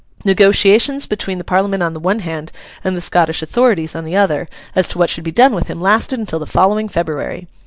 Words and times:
Negotiations 0.25 1.05
between 1.05 1.37
the 1.37 1.43
Parliament 1.43 1.83
on 1.83 1.93
the 1.93 1.99
one 1.99 2.21
hand 2.21 2.51
and 2.83 2.97
the 2.97 3.01
Scottish 3.01 3.43
authorities 3.43 3.93
on 3.95 4.03
the 4.03 4.15
other, 4.15 4.47
as 4.75 4.87
to 4.87 4.97
what 4.97 5.11
should 5.11 5.23
be 5.23 5.29
done 5.31 5.53
with 5.53 5.67
him, 5.67 5.79
lasted 5.79 6.17
until 6.17 6.39
the 6.39 6.47
following 6.47 6.89
February. 6.89 7.47